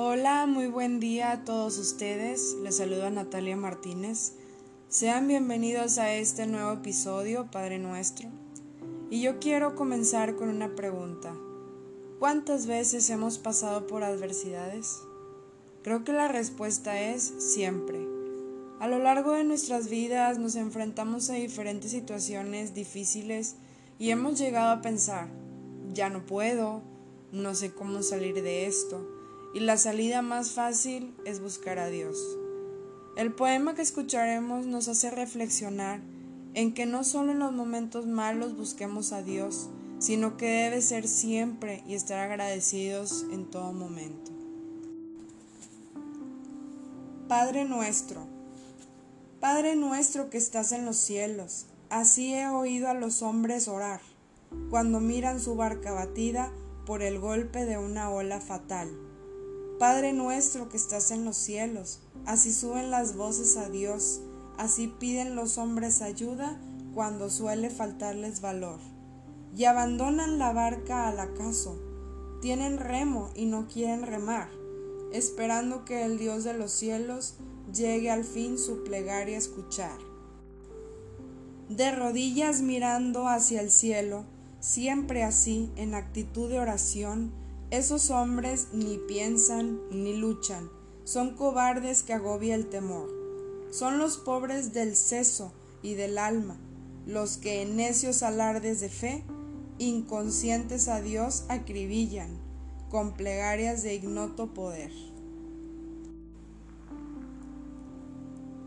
[0.00, 2.54] Hola, muy buen día a todos ustedes.
[2.62, 4.34] Les saluda Natalia Martínez.
[4.88, 8.28] Sean bienvenidos a este nuevo episodio, Padre Nuestro.
[9.10, 11.34] Y yo quiero comenzar con una pregunta.
[12.20, 15.00] ¿Cuántas veces hemos pasado por adversidades?
[15.82, 17.98] Creo que la respuesta es siempre.
[18.78, 23.56] A lo largo de nuestras vidas nos enfrentamos a diferentes situaciones difíciles
[23.98, 25.26] y hemos llegado a pensar,
[25.92, 26.82] ya no puedo,
[27.32, 29.17] no sé cómo salir de esto,
[29.54, 32.18] y la salida más fácil es buscar a Dios.
[33.16, 36.00] El poema que escucharemos nos hace reflexionar
[36.54, 41.08] en que no solo en los momentos malos busquemos a Dios, sino que debe ser
[41.08, 44.30] siempre y estar agradecidos en todo momento.
[47.28, 48.26] Padre nuestro,
[49.40, 54.00] Padre nuestro que estás en los cielos, así he oído a los hombres orar,
[54.70, 56.52] cuando miran su barca batida
[56.86, 59.07] por el golpe de una ola fatal.
[59.78, 64.20] Padre nuestro que estás en los cielos, así suben las voces a Dios,
[64.56, 66.60] así piden los hombres ayuda
[66.94, 68.80] cuando suele faltarles valor.
[69.56, 71.78] Y abandonan la barca al acaso,
[72.40, 74.48] tienen remo y no quieren remar,
[75.12, 77.36] esperando que el Dios de los cielos
[77.72, 79.98] llegue al fin su plegaria a escuchar.
[81.68, 84.24] De rodillas mirando hacia el cielo,
[84.60, 87.30] Siempre así, en actitud de oración,
[87.70, 90.70] esos hombres ni piensan ni luchan,
[91.04, 93.08] son cobardes que agobia el temor.
[93.70, 95.52] Son los pobres del seso
[95.82, 96.56] y del alma,
[97.06, 99.24] los que en necios alardes de fe,
[99.78, 102.30] inconscientes a Dios acribillan,
[102.88, 104.90] con plegarias de ignoto poder.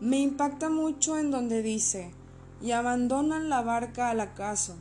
[0.00, 2.12] Me impacta mucho en donde dice,
[2.60, 4.76] y abandonan la barca al acaso,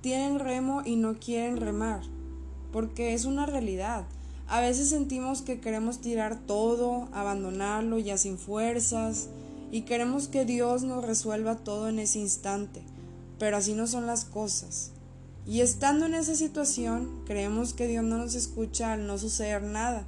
[0.00, 2.02] tienen remo y no quieren remar,
[2.74, 4.04] porque es una realidad.
[4.48, 9.28] A veces sentimos que queremos tirar todo, abandonarlo ya sin fuerzas,
[9.70, 12.82] y queremos que Dios nos resuelva todo en ese instante,
[13.38, 14.90] pero así no son las cosas.
[15.46, 20.04] Y estando en esa situación, creemos que Dios no nos escucha al no suceder nada.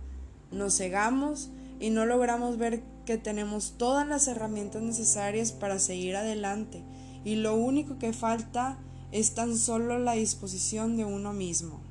[0.50, 6.82] Nos cegamos y no logramos ver que tenemos todas las herramientas necesarias para seguir adelante,
[7.24, 8.76] y lo único que falta
[9.12, 11.85] es tan solo la disposición de uno mismo.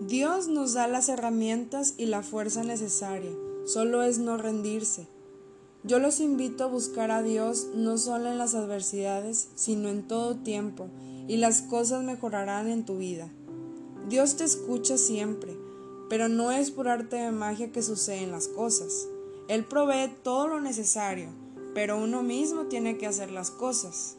[0.00, 3.30] Dios nos da las herramientas y la fuerza necesaria,
[3.64, 5.08] solo es no rendirse.
[5.84, 10.36] Yo los invito a buscar a Dios no solo en las adversidades, sino en todo
[10.36, 10.88] tiempo,
[11.28, 13.30] y las cosas mejorarán en tu vida.
[14.06, 15.56] Dios te escucha siempre,
[16.10, 19.08] pero no es por arte de magia que suceden las cosas.
[19.48, 21.30] Él provee todo lo necesario,
[21.74, 24.16] pero uno mismo tiene que hacer las cosas.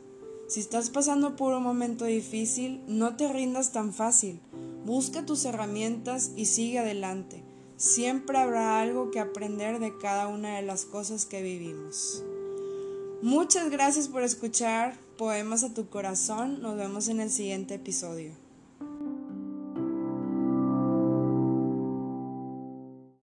[0.47, 4.39] Si estás pasando por un momento difícil, no te rindas tan fácil.
[4.87, 7.43] Busca tus herramientas y sigue adelante.
[7.75, 12.23] Siempre habrá algo que aprender de cada una de las cosas que vivimos.
[13.21, 16.61] Muchas gracias por escuchar Poemas a tu corazón.
[16.61, 18.31] Nos vemos en el siguiente episodio.